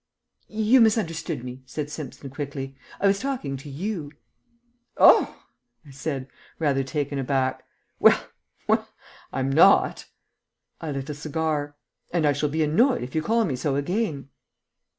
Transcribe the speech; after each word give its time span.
"You 0.47 0.81
misunderstood 0.81 1.43
me," 1.43 1.61
said 1.67 1.91
Simpson 1.91 2.31
quickly. 2.31 2.75
"I 2.99 3.05
was 3.05 3.19
talking 3.19 3.55
to 3.57 3.69
you." 3.69 4.11
"Oh!" 4.97 5.43
I 5.85 5.91
said, 5.91 6.27
rather 6.57 6.83
taken 6.83 7.19
aback. 7.19 7.63
"Well 7.99 8.19
well, 8.67 8.89
I'm 9.31 9.51
not." 9.51 10.07
I 10.79 10.89
lit 10.89 11.11
a 11.11 11.13
cigar. 11.13 11.75
"And 12.09 12.25
I 12.25 12.33
shall 12.33 12.49
be 12.49 12.63
annoyed 12.63 13.03
if 13.03 13.13
you 13.13 13.21
call 13.21 13.45
me 13.45 13.55
so 13.55 13.75
again." 13.75 14.29